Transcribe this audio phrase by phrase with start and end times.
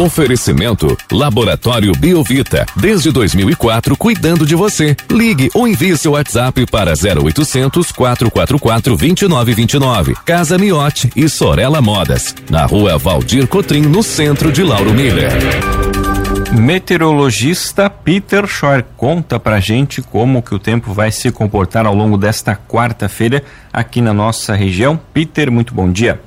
[0.00, 2.64] Oferecimento Laboratório Biovita.
[2.74, 4.96] Desde 2004, cuidando de você.
[5.10, 10.14] Ligue ou envie seu WhatsApp para 0800 444 2929.
[10.24, 12.34] Casa Miote e Sorella Modas.
[12.48, 15.32] Na rua Valdir Cotrim, no centro de Lauro Miller.
[16.58, 22.16] Meteorologista Peter Schor conta pra gente como que o tempo vai se comportar ao longo
[22.16, 24.98] desta quarta-feira aqui na nossa região.
[25.12, 26.18] Peter, muito bom dia.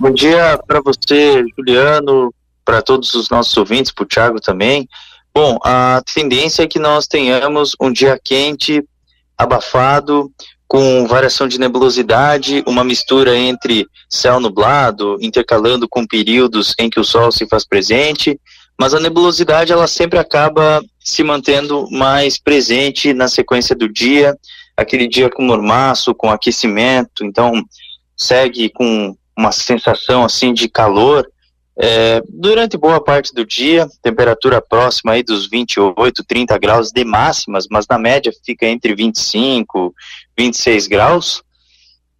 [0.00, 2.32] Bom dia para você, Juliano,
[2.64, 4.88] para todos os nossos ouvintes, para o Thiago também.
[5.34, 8.80] Bom, a tendência é que nós tenhamos um dia quente,
[9.36, 10.30] abafado,
[10.68, 17.04] com variação de nebulosidade, uma mistura entre céu nublado, intercalando com períodos em que o
[17.04, 18.38] sol se faz presente,
[18.78, 24.36] mas a nebulosidade ela sempre acaba se mantendo mais presente na sequência do dia,
[24.76, 27.64] aquele dia com mormaço, com aquecimento, então
[28.16, 31.24] segue com uma sensação assim de calor
[31.80, 37.66] é, durante boa parte do dia, temperatura próxima aí dos 28, 30 graus de máximas,
[37.70, 39.94] mas na média fica entre 25,
[40.36, 41.42] 26 graus.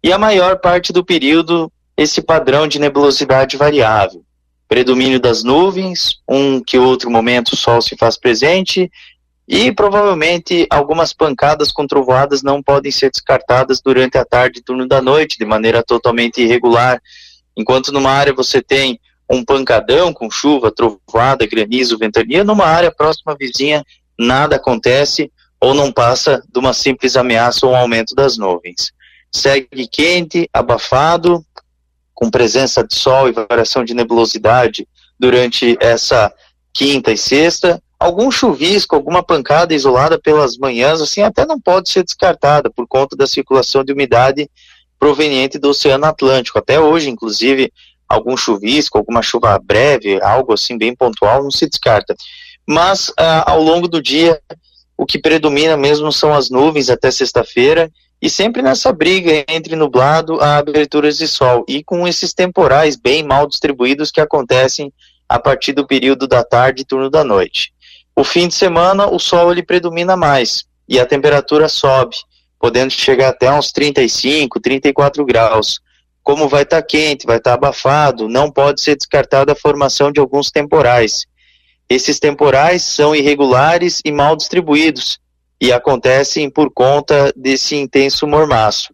[0.01, 4.23] E a maior parte do período, esse padrão de nebulosidade variável
[4.69, 8.89] predomínio das nuvens, um que outro momento o sol se faz presente
[9.51, 14.87] e provavelmente algumas pancadas com trovoadas não podem ser descartadas durante a tarde e turno
[14.87, 17.01] da noite de maneira totalmente irregular.
[17.57, 23.35] Enquanto numa área você tem um pancadão com chuva, trovoada, granizo, ventania, numa área próxima
[23.35, 23.83] vizinha
[24.19, 28.91] nada acontece ou não passa de uma simples ameaça ou um aumento das nuvens.
[29.31, 31.43] Segue quente, abafado,
[32.13, 34.87] com presença de sol e variação de nebulosidade
[35.19, 36.31] durante essa
[36.71, 37.81] quinta e sexta.
[37.99, 43.15] Algum chuvisco, alguma pancada isolada pelas manhãs, assim, até não pode ser descartada por conta
[43.15, 44.49] da circulação de umidade
[44.97, 46.57] proveniente do Oceano Atlântico.
[46.57, 47.71] Até hoje, inclusive,
[48.07, 52.15] algum chuvisco, alguma chuva breve, algo assim bem pontual, não se descarta.
[52.65, 54.41] Mas ah, ao longo do dia,
[54.97, 60.39] o que predomina mesmo são as nuvens até sexta-feira e sempre nessa briga entre nublado
[60.41, 64.91] a aberturas de sol e com esses temporais bem mal distribuídos que acontecem
[65.27, 67.71] a partir do período da tarde e turno da noite.
[68.19, 72.17] O fim de semana o sol ele predomina mais e a temperatura sobe,
[72.59, 75.79] podendo chegar até uns 35, 34 graus.
[76.21, 80.11] Como vai estar tá quente, vai estar tá abafado, não pode ser descartada a formação
[80.11, 81.27] de alguns temporais.
[81.89, 85.17] Esses temporais são irregulares e mal distribuídos,
[85.61, 88.93] e acontecem por conta desse intenso mormaço.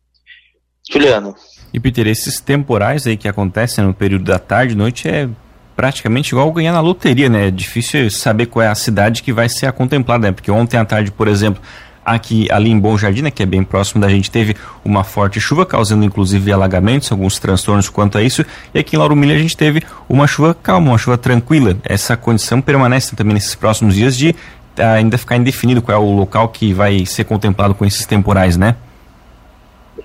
[0.88, 1.36] Juliano.
[1.74, 5.28] E Peter, esses temporais aí que acontecem no período da tarde e noite é
[5.75, 7.47] praticamente igual ganhar na loteria, né?
[7.47, 10.31] É difícil saber qual é a cidade que vai ser a contemplada, né?
[10.31, 11.62] Porque ontem à tarde, por exemplo,
[12.06, 15.40] aqui ali em Bom Jardim, né, que é bem próximo da gente, teve uma forte
[15.41, 18.46] chuva, causando inclusive alagamentos, alguns transtornos quanto a isso.
[18.74, 21.75] E aqui em Lauro Miller a gente teve uma chuva calma, uma chuva tranquila.
[21.84, 24.36] Essa condição permanece também nesses próximos dias de
[24.78, 28.75] ainda ficar indefinido qual é o local que vai ser contemplado com esses temporais, né?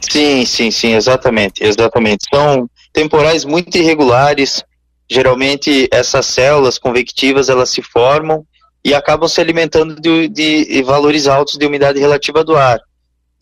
[0.01, 2.25] Sim, sim, sim, exatamente, exatamente.
[2.33, 4.65] São temporais muito irregulares.
[5.10, 8.47] Geralmente essas células convectivas elas se formam
[8.84, 12.81] e acabam se alimentando de, de valores altos de umidade relativa do ar.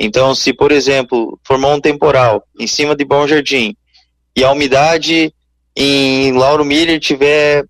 [0.01, 3.77] Então, se por exemplo formou um temporal em cima de Bom Jardim
[4.35, 5.33] e a umidade
[5.77, 7.65] em Lauro Miller tiver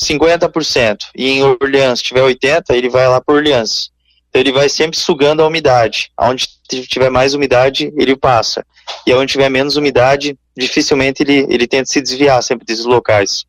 [0.00, 3.90] 50%, e em Orleans tiver 80%, ele vai lá para Orleans.
[4.28, 6.10] Então ele vai sempre sugando a umidade.
[6.18, 6.46] Onde
[6.86, 8.64] tiver mais umidade, ele passa.
[9.06, 13.44] E onde tiver menos umidade, dificilmente ele, ele tenta se desviar sempre desses locais.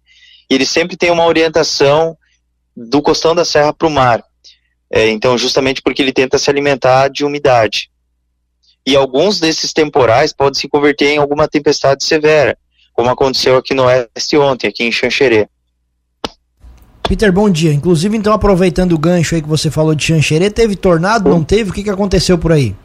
[0.49, 2.17] E ele sempre tem uma orientação
[2.75, 4.23] do costão da serra para o mar.
[4.91, 7.89] É, então, justamente porque ele tenta se alimentar de umidade.
[8.85, 12.57] E alguns desses temporais podem se converter em alguma tempestade severa,
[12.93, 15.47] como aconteceu aqui no oeste ontem, aqui em Xanxerê.
[17.07, 17.73] Peter, bom dia.
[17.73, 21.69] Inclusive, então, aproveitando o gancho aí que você falou de Xanxerê, teve tornado, não teve?
[21.69, 22.75] O que, que aconteceu por aí?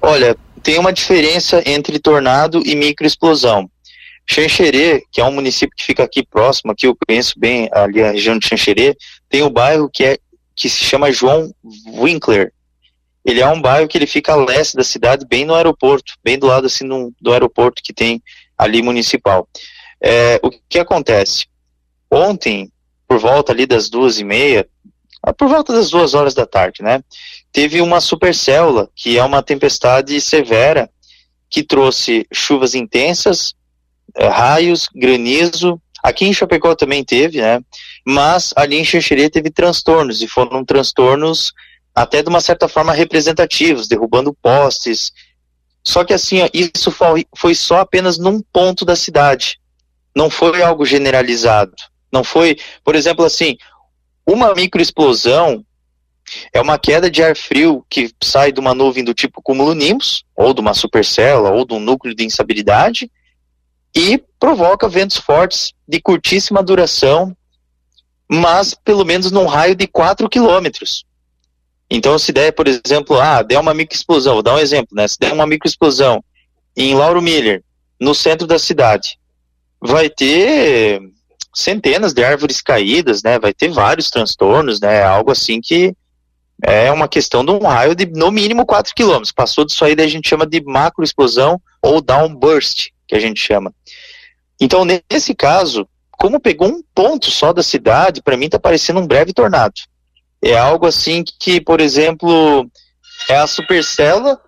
[0.00, 3.70] Olha, tem uma diferença entre tornado e microexplosão.
[4.26, 8.12] Xanxerê, que é um município que fica aqui próximo, que eu conheço bem ali a
[8.12, 8.96] região de Xanxerê,
[9.28, 10.18] tem o um bairro que, é,
[10.54, 11.52] que se chama João
[11.86, 12.52] Winkler.
[13.24, 16.38] Ele é um bairro que ele fica a leste da cidade, bem no aeroporto, bem
[16.38, 18.22] do lado assim no, do aeroporto que tem
[18.56, 19.48] ali municipal.
[20.02, 21.46] É, o que acontece?
[22.10, 22.70] Ontem,
[23.06, 24.66] por volta ali das duas e meia,
[25.32, 27.02] por volta das duas horas da tarde, né?
[27.52, 30.90] Teve uma supercélula, que é uma tempestade severa,
[31.48, 33.54] que trouxe chuvas intensas,
[34.16, 35.80] eh, raios, granizo.
[36.02, 37.60] Aqui em Chapecó também teve, né?
[38.04, 41.52] Mas ali em Xanxerê teve transtornos, e foram transtornos
[41.94, 45.12] até de uma certa forma representativos, derrubando postes.
[45.84, 49.60] Só que assim, isso foi, foi só apenas num ponto da cidade.
[50.14, 51.72] não foi algo generalizado.
[52.12, 53.56] Não foi, por exemplo, assim,
[54.26, 55.64] uma microexplosão
[56.52, 60.54] é uma queda de ar frio que sai de uma nuvem do tipo cumulonimbus, ou
[60.54, 63.10] de uma supercélula, ou de um núcleo de instabilidade,
[63.94, 67.36] e provoca ventos fortes de curtíssima duração,
[68.28, 71.04] mas pelo menos num raio de 4 quilômetros.
[71.90, 75.06] Então, se der, por exemplo, ah, der uma microexplosão, vou dar um exemplo, né?
[75.06, 76.24] Se der uma microexplosão
[76.74, 77.62] em Lauro Miller,
[78.00, 79.18] no centro da cidade,
[79.78, 81.02] vai ter
[81.54, 83.38] centenas de árvores caídas, né?
[83.38, 85.02] Vai ter vários transtornos, né?
[85.02, 85.94] Algo assim que
[86.62, 89.32] é uma questão de um raio de no mínimo 4 quilômetros.
[89.32, 93.74] Passou disso aí, daí a gente chama de macroexplosão ou downburst, que a gente chama.
[94.60, 99.06] Então, nesse caso, como pegou um ponto só da cidade, para mim está parecendo um
[99.06, 99.74] breve tornado.
[100.40, 102.70] É algo assim que, por exemplo,
[103.28, 104.40] é a supercélula,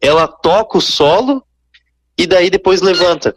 [0.00, 1.42] ela toca o solo
[2.18, 3.34] e daí depois levanta.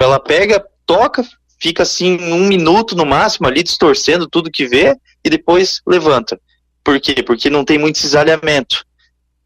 [0.00, 1.22] Ela pega, toca,
[1.60, 6.40] fica assim um minuto no máximo ali distorcendo tudo que vê e depois levanta.
[6.84, 7.22] Por quê?
[7.22, 8.84] Porque não tem muito cisalhamento.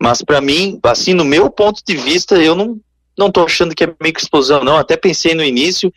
[0.00, 2.80] Mas para mim, assim, no meu ponto de vista, eu não
[3.16, 4.78] não tô achando que é explosão, não.
[4.78, 5.92] Até pensei no início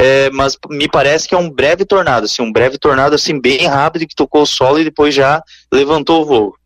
[0.00, 3.66] é, mas me parece que é um breve tornado, assim, um breve tornado assim bem
[3.66, 6.56] rápido que tocou o solo e depois já levantou o voo.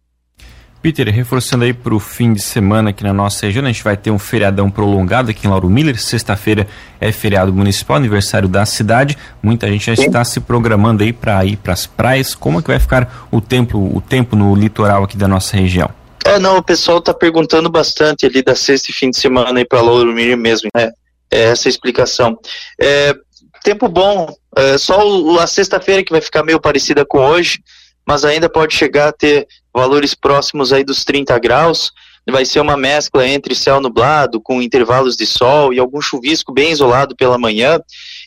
[0.82, 3.96] Peter, reforçando aí para o fim de semana aqui na nossa região, a gente vai
[3.96, 5.96] ter um feriadão prolongado aqui em Lauro Miller.
[5.96, 6.66] Sexta-feira
[7.00, 9.16] é feriado municipal, aniversário da cidade.
[9.40, 12.34] Muita gente já está se programando aí para ir para as praias.
[12.34, 15.88] Como é que vai ficar o tempo, o tempo no litoral aqui da nossa região?
[16.24, 19.64] É, não, o pessoal está perguntando bastante ali da sexta e fim de semana aí
[19.64, 20.68] para Lauro Miller mesmo.
[20.76, 20.90] É,
[21.30, 22.36] é essa explicação.
[22.80, 23.14] É,
[23.62, 25.00] tempo bom, é, só
[25.38, 27.60] a sexta-feira que vai ficar meio parecida com hoje,
[28.04, 31.92] mas ainda pode chegar a ter valores próximos aí dos 30 graus.
[32.30, 36.70] Vai ser uma mescla entre céu nublado, com intervalos de sol e algum chuvisco bem
[36.70, 37.80] isolado pela manhã.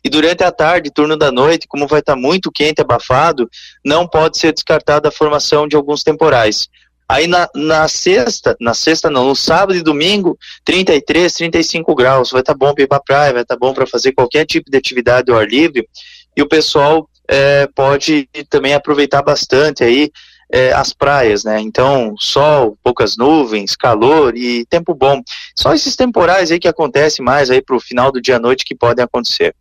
[0.03, 3.49] E durante a tarde, turno da noite, como vai estar muito quente, abafado,
[3.85, 6.67] não pode ser descartada a formação de alguns temporais.
[7.07, 12.41] Aí na, na sexta, na sexta não, no sábado e domingo, 33, 35 graus, vai
[12.41, 14.69] estar tá bom para ir para praia, vai estar tá bom para fazer qualquer tipo
[14.69, 15.87] de atividade ao ar livre.
[16.35, 20.11] E o pessoal é, pode também aproveitar bastante aí
[20.51, 21.59] é, as praias, né?
[21.59, 25.21] Então, sol, poucas nuvens, calor e tempo bom.
[25.55, 28.65] Só esses temporais aí que acontecem mais aí para o final do dia à noite
[28.65, 29.55] que podem acontecer.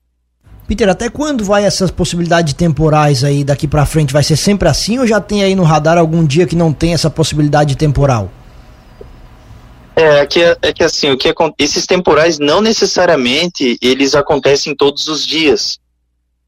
[0.67, 4.13] Peter, até quando vai essas possibilidades temporais aí daqui para frente?
[4.13, 6.95] Vai ser sempre assim ou já tem aí no radar algum dia que não tem
[6.95, 8.31] essa possibilidade temporal?
[9.95, 15.07] É, é que, é que assim, o que esses temporais não necessariamente eles acontecem todos
[15.07, 15.79] os dias.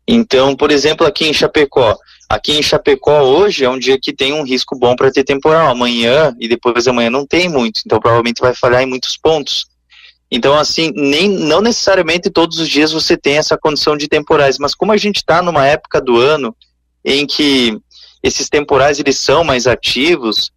[0.09, 1.97] Então, por exemplo, aqui em Chapecó,
[2.29, 5.69] aqui em Chapecó hoje é um dia que tem um risco bom para ter temporal.
[5.69, 9.67] Amanhã e depois amanhã não tem muito, então provavelmente vai falhar em muitos pontos.
[10.31, 14.75] Então, assim, nem, não necessariamente todos os dias você tem essa condição de temporais, mas
[14.75, 16.55] como a gente está numa época do ano
[17.05, 17.79] em que
[18.23, 20.51] esses temporais eles são mais ativos,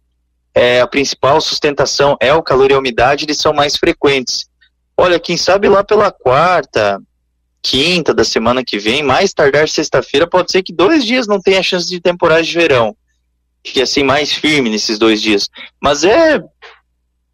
[0.52, 4.48] é, a principal sustentação é o calor e a umidade, eles são mais frequentes.
[4.96, 7.00] Olha, quem sabe lá pela quarta,
[7.62, 11.62] quinta da semana que vem, mais tardar sexta-feira, pode ser que dois dias não tenha
[11.62, 12.96] chance de temporais de verão.
[13.62, 15.48] Que assim, mais firme nesses dois dias.
[15.80, 16.42] Mas é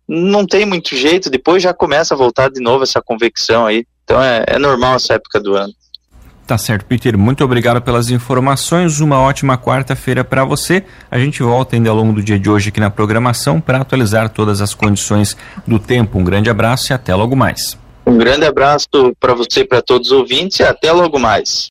[0.09, 3.85] não tem muito jeito, depois já começa a voltar de novo essa convecção aí.
[4.05, 5.73] Então é, é normal essa época do ano.
[6.47, 7.19] Tá certo, Peter.
[7.19, 9.01] Muito obrigado pelas informações.
[9.01, 10.85] Uma ótima quarta-feira para você.
[11.11, 14.29] A gente volta ainda ao longo do dia de hoje aqui na programação para atualizar
[14.29, 16.21] todas as condições do tempo.
[16.21, 17.77] Um grande abraço e até logo mais.
[18.07, 21.65] Um grande abraço para você e para todos os ouvintes e até logo mais.